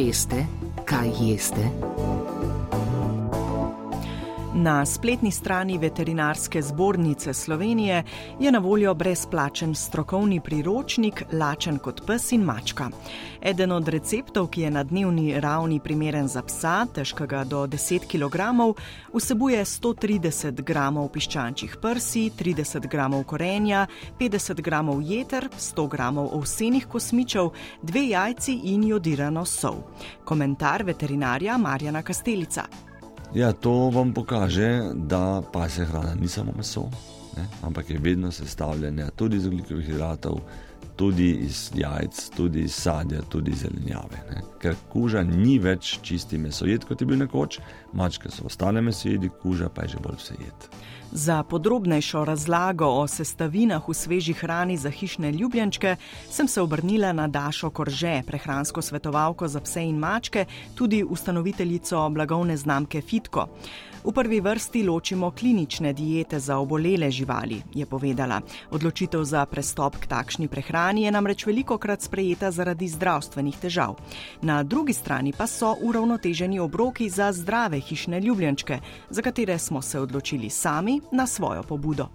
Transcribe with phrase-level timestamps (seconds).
[0.00, 0.46] Veste,
[0.88, 1.66] kaj jeste?
[4.54, 8.04] Na spletni strani Veterinarske zbornice Slovenije
[8.40, 12.90] je na voljo brezplačen strokovni priročnik Lačen kot pes in mačka.
[13.42, 18.74] Eden od receptov, ki je na dnevni ravni primeren za psa, težkega do 10 kg,
[19.14, 20.74] vsebuje 130 g
[21.12, 23.86] piščančjih prsi, 30 g korenja,
[24.18, 24.70] 50 g
[25.14, 27.50] jeter, 100 g ovsenih kosmičev,
[27.82, 29.76] dve jajci in jodirano sol.
[30.24, 32.89] Komentar veterinarja Marjana Kastelica.
[33.34, 36.90] Ja, to vam pokaže, da pasja hrana ni samo meso,
[37.36, 40.40] ne, ampak je vedno sestavljena tudi iz ugljikovih hidratov,
[40.96, 44.20] tudi iz jajc, tudi iz sadja, tudi iz zelenjave.
[44.30, 44.42] Ne.
[44.60, 47.60] Ker koža ni več čisti mesojed, kot je bil nekoč,
[47.96, 50.68] mačke so ostale mesojedi, koža pa je že bolj vsejed.
[51.12, 55.96] Za podrobnejšo razlago o sestavinah v sveži hrani za hišne ljubljenčke
[56.30, 60.44] sem se obrnila na Dašo Korže, prehransko svetovalko za pse in mačke,
[60.74, 63.48] tudi ustanoviteljico blagovne znamke Fitko.
[64.04, 68.40] V prvi vrsti ločimo klinične diete za obolele živali, je povedala.
[68.70, 74.00] Odločitev za prestop k takšni prehrani je namreč veliko krat sprejeta zaradi zdravstvenih težav.
[74.42, 80.00] Na drugi strani pa so uravnoteženi obroki za zdrave hišne ljubljenčke, za katere smo se
[80.00, 82.08] odločili sami na svojo pobudo.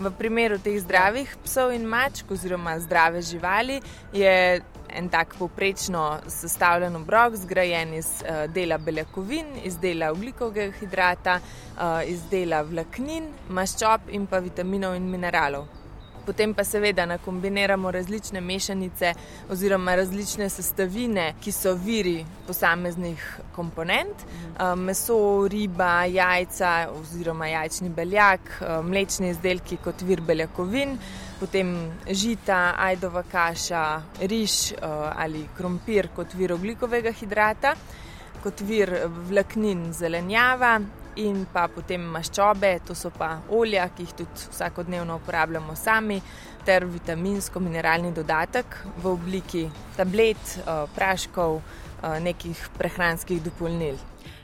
[0.00, 3.80] V primeru teh zdravih psov in mačk, oziroma zdrave živali,
[4.12, 4.62] je
[4.96, 12.00] en tak poprečno sestavljen obrok, zgrajen iz uh, dela beljakovin, iz dela ugljikovega hidrata, uh,
[12.06, 15.81] iz dela vlaknin, maščob in pa vitaminov in mineralov.
[16.26, 19.14] Potem pa seveda nakombiniramo različne mešanice
[19.50, 23.24] oziroma različne sestavine, ki so viri posameznih
[23.56, 30.98] komponent: uh, meso, riba, jajca oziroma jajčni beljak, uh, mlečni izdelki kot vir beljakovin
[31.42, 31.74] potem
[32.06, 33.84] žita, ajdova kaša,
[34.30, 34.78] riž eh,
[35.24, 37.74] ali krompir kot vir oglikovega hidrata,
[38.44, 38.92] kot vir
[39.30, 40.76] vlaknin zelenjava
[41.16, 46.20] in pa potem maščobe, to so pa olja, ki jih tudi vsakodnevno uporabljamo sami,
[46.64, 53.96] ter vitaminsko-mineralni dodatek v obliki tablet, eh, praškov, eh, nekih prehranskih dopolnil.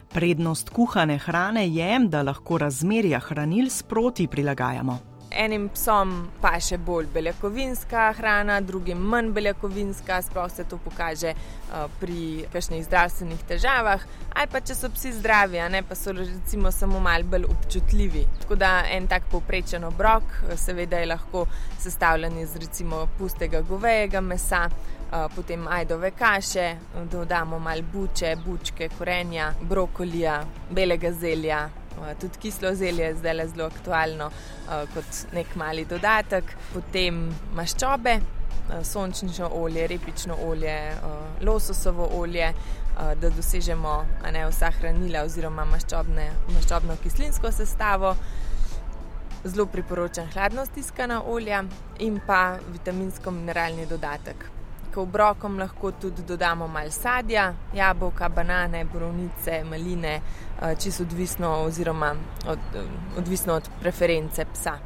[0.08, 5.07] Prednost kuhane hrane je, da lahko razmerja hranil sproti prilagajamo.
[5.38, 11.84] Enim psom pa še bolj beljakovinska hrana, drugim manj beljakovinska, sploh se to pokaže uh,
[12.00, 14.02] pri kakšnih zdravstvenih težavah,
[14.34, 18.26] ali pa če so psi zdravi, ne, pa so recimo samo mal bolj občutljivi.
[18.42, 20.26] Tako da en tak povprečen obrok,
[20.58, 21.46] seveda je lahko
[21.78, 26.72] sestavljen iz recimo pustega govejega mesa, uh, potem ajdove kaše,
[27.12, 30.40] dodamo mal buče, bučke, korenja, brokolija,
[30.70, 31.68] belega zelja.
[32.06, 37.22] Eh, tudi kislo zelje je zdaj zelo aktualno uh, kot nek mali dodatek, potem
[37.54, 40.76] maščobe, uh, sončnično olje, repično olje,
[41.40, 42.52] lososovo olje,
[42.98, 43.92] da dosežemo
[44.32, 48.16] ne, vsa hranila oziroma maščobne, maščobno kislinsko sestavo.
[49.44, 51.62] Zelo priporočam hladno stiskana olja
[52.02, 54.57] in pa vitaminsko-mineralni dodatek
[54.92, 60.20] k obrokom lahko tudi dodamo malo sadja, jabolka, banane, borovnice, maline,
[60.62, 62.14] eh, čisto odvisno, oziroma
[62.46, 64.78] od, eh, odvisno od preference psa.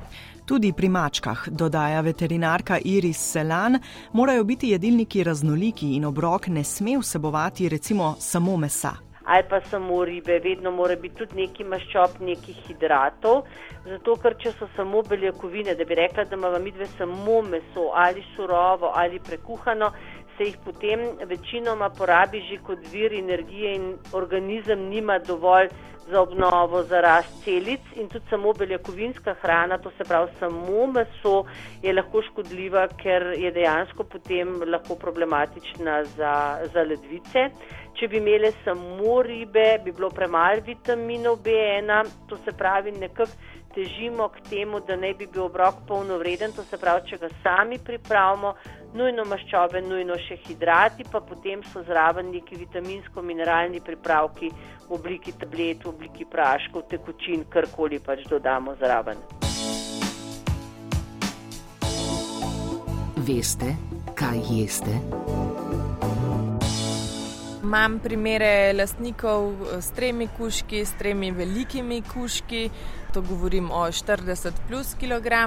[0.44, 3.78] Tudi pri mačkah, dodaja veterinarka Iris Selan,
[4.12, 10.04] morajo biti jedilniki raznoliki in obrok ne sme vsebovati recimo samo mesa ali pa samo
[10.04, 13.42] ribe, vedno mora biti tudi neki maščob, neki hidratov.
[13.84, 17.90] Zato, ker če so samo beljakovine, da bi rekla, da imamo mi dve samo meso
[17.94, 19.90] ali surovo ali prekuhano,
[20.36, 25.68] se jih potem večinoma porabi že kot vir energije in organizem nima dovolj
[26.10, 31.44] za obnovo, za rast celic in tudi samo beljakovinska hrana, to se pravi samo meso,
[31.82, 36.34] je lahko škodljiva, ker je dejansko potem lahko problematična za,
[36.72, 37.48] za ledvice.
[37.94, 41.92] Če bi imeli samo ribe, bi bilo premalo vitaminov B1,
[42.28, 43.30] to se pravi nekako
[43.74, 47.78] težimo k temu, da ne bi bil obrok polnovreden, to se pravi, če ga sami
[47.78, 48.54] pripravimo,
[48.94, 54.50] nujno maščobe, nujno še hidrati, pa potem so zraven neki vitaminsko-mineralni pripravki
[54.88, 59.22] v obliki tablet, v obliki praškov, tekočin, karkoli pač dodamo zraven.
[63.22, 63.76] Veste,
[64.18, 64.98] kaj jeste?
[67.62, 72.66] Imam primere lastnikov s tremi kuški, s tremi velikimi kuški,
[73.14, 75.38] to govorim o 40 plus kg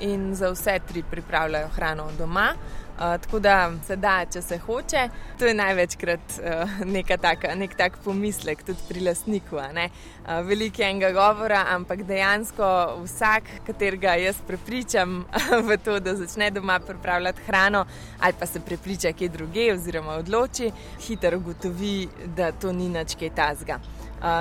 [0.00, 2.52] in za vse tri pripravljajo hrano doma.
[2.98, 5.08] Tako da se da, če se hoče.
[5.38, 9.56] To je največkrat uh, taka, nek tak pomislek tudi pri lastniku.
[9.56, 12.68] Uh, Veliko je enega govora, ampak dejansko
[13.04, 15.24] vsak, katerega jaz prepričam
[15.68, 17.84] v to, da začne doma pripravljati hrano
[18.20, 20.70] ali pa se prepriča, kje druge, oziroma odloči,
[21.06, 23.80] hitro ugotovi, da to ni nič kaj tazga.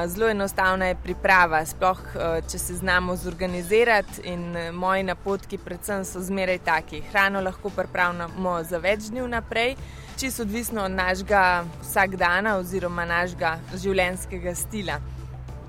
[0.08, 2.00] Zelo enostavna je priprava, sploh
[2.50, 4.22] če se znamo zorganizirati.
[4.32, 7.02] In moji napotki, predvsem, so zmeraj taki.
[7.12, 9.76] Hrano lahko pripravimo za več dni vnaprej,
[10.18, 14.98] čisto odvisno od našega vsakdana oziroma našega življenjskega stila.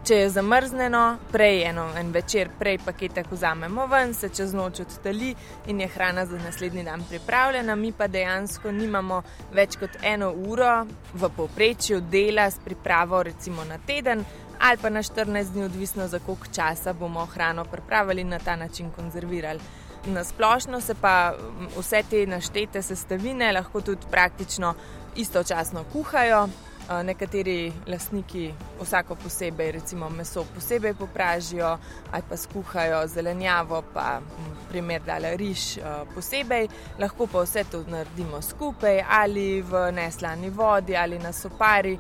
[0.06, 1.00] Če je zamrznjeno,
[1.32, 5.32] prej eno en večer, prej paketek vzamemo ven, se čez noč odtali
[5.66, 7.74] in je hrana za naslednji dan pripravljena.
[7.74, 9.16] Mi pa dejansko nimamo
[9.54, 14.22] več kot eno uro v povprečju dela s pripravo, recimo na teden
[14.60, 18.56] ali pa na 14 dni, odvisno za koliko časa bomo hrano pripravili in na ta
[18.56, 19.60] način konzervirali.
[20.06, 21.34] Na splošno se pa
[21.76, 24.74] vse te naštete sestavine lahko tudi praktično
[25.16, 26.46] istočasno kuhajo,
[26.86, 31.78] Nekateri lastniki vsako posebej, recimo meso posebej popražijo
[32.12, 34.20] ali pa skuhajo zelenjavo, pa
[34.68, 35.78] primer dale riž
[36.14, 36.68] posebej,
[36.98, 41.98] lahko pa vse to naredimo skupaj ali v neslani vodi ali na sopari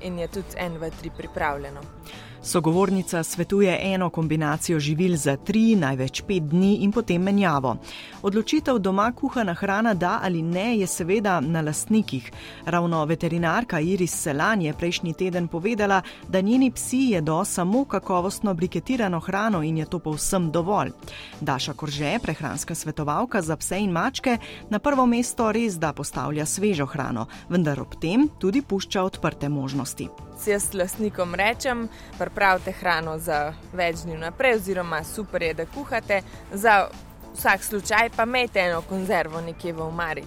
[0.00, 1.80] in je tudi en, dva, tri pripravljeno.
[2.42, 7.76] Sogovornica svetuje eno kombinacijo živil za tri, največ pet dni in potem menjavo.
[8.22, 12.32] Odločitev doma kuhana hrana da ali ne je seveda na lastnikih.
[12.64, 19.20] Ravno veterinarka Iris Selan je prejšnji teden povedala, da njeni psi jedo samo kakovostno briketirano
[19.20, 20.90] hrano in je to povsem dovolj.
[21.40, 24.38] Daša Korže, prehranska svetovalka za pse in mačke,
[24.70, 30.08] na prvo mesto res da postavlja svežo hrano, vendar ob tem tudi pušča odprte možnosti.
[30.46, 31.88] Jaz lastnikom rečem,
[32.28, 36.20] pripravite hrano za več dni naprej, oziroma super je, da kuhate.
[36.52, 36.88] Za
[37.34, 40.24] vsak slučaj pa imejte eno konzervo nekje v umari.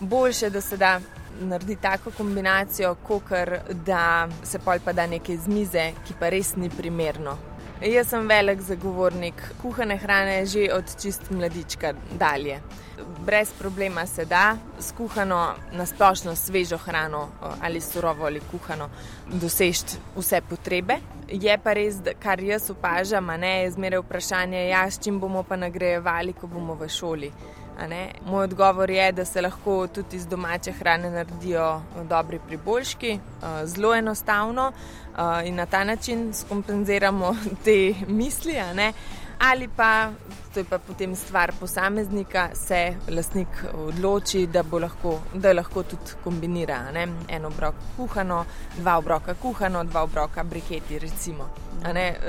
[0.00, 1.00] Boljše, da se da
[1.40, 3.34] narediti tako kombinacijo, kot
[3.86, 7.36] da se pol pa da nekaj z mize, ki pa res ni primerno.
[7.82, 12.60] Jaz sem velik zagovornik kuhane hrane že od čist mladička dalje
[13.26, 17.28] brez problema se da skuhano, nasplošno svežo hrano
[17.62, 18.88] ali surovo ali kuhano
[19.26, 20.96] doseči vse potrebe.
[21.28, 25.56] Je pa res, kar jaz opažam, ne, je zmeraj vprašanje, ja, s čim bomo pa
[25.56, 27.30] nagrajevali, ko bomo v šoli.
[28.24, 33.18] Moj odgovor je, da se lahko tudi iz domače hrane naredijo dobri priboljški,
[33.64, 34.72] zelo enostavno
[35.44, 38.54] in na ta način skompenziramo te misli
[39.38, 40.10] ali pa,
[40.54, 46.90] to je pa potem stvar posameznika, se lastnik odloči, da, lahko, da lahko tudi kombinira
[46.92, 47.08] ne?
[47.28, 48.44] en obrok kuhano,
[48.78, 51.00] dva obroka kuhano, dva obroka briketi.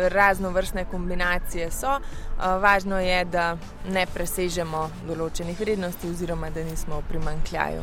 [0.09, 1.99] Razno vrstne kombinacije so,
[2.37, 3.57] važno je, da
[3.89, 7.81] ne presežemo določenih vrednosti, oziroma da nismo v primankljaju.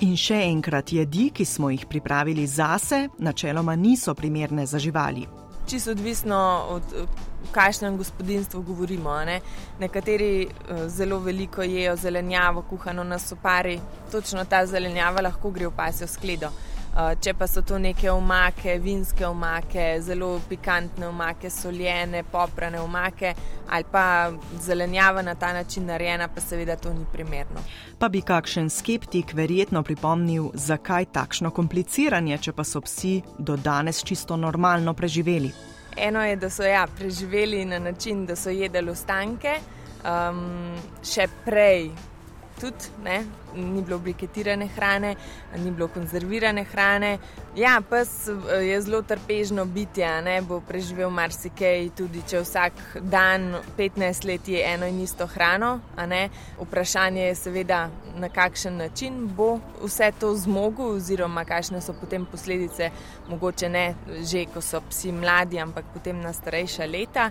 [0.00, 5.90] In še enkrat, jedi, ki smo jih pripravili zase, načeloma niso primerne za živali čisto
[5.90, 6.82] odvisno od
[7.52, 9.24] kakšnem gospodinstvu govorimo.
[9.24, 9.40] Ne?
[9.80, 13.80] Nekateri uh, zelo veliko jejo zelenjavo, kuhano na sopari,
[14.12, 16.50] točno ta zelenjava lahko gre v pasjo skledo.
[16.92, 23.32] Uh, če pa so to neke omake, vinske omake, zelo pikantne omake, soljene, poprane omake
[23.72, 27.62] ali pa zelenjava na ta način narejena, pa seveda to ni primerno.
[27.98, 34.04] Pa bi kakšen skeptik verjetno pripomnil, zakaj takšno kompliciranje, če pa so psi do danes
[34.04, 35.52] čisto normalno preživeli.
[35.96, 39.56] Eno je, da so ja, preživeli na način, da so jedli ostanke,
[40.04, 41.88] um, še prej
[42.62, 43.24] tudi, ne?
[43.54, 45.14] ni bilo briketirane hrane,
[45.58, 47.18] ni bilo konzervirane hrane.
[47.56, 52.80] Ja, pes eh, je zelo trpežno bitje, ne bo preživel marsikaj, tudi če vsak
[53.12, 55.72] dan 15 let je eno in isto hrano.
[56.60, 57.82] Vprašanje je seveda,
[58.16, 62.90] na kakšen način bo vse to zmogel, oziroma kakšne so potem posledice,
[63.28, 63.86] mogoče ne
[64.22, 67.30] že, ko so psi mladi, ampak potem na starejša leta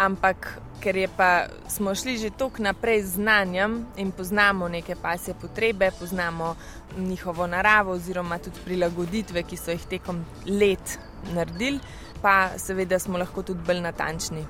[0.00, 5.90] ampak ker pa, smo šli že toliko naprej z znanjem in poznamo neke pasje potrebe,
[5.98, 6.56] poznamo
[6.98, 10.98] njihovo naravo oziroma tudi prilagoditve, ki so jih tekom let
[11.34, 11.80] naredili,
[12.22, 14.44] pa seveda smo lahko tudi bolj natančni.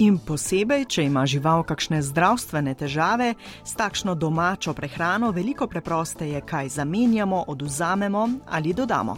[0.00, 6.68] In posebej, če ima žival kakšne zdravstvene težave, s takšno domačo prehrano veliko preprosteje, kaj
[6.68, 9.16] zamenjamo, oduzamemo ali dodamo.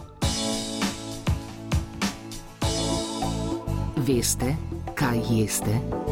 [4.03, 4.55] Veste,
[5.03, 6.02] kaj jeste?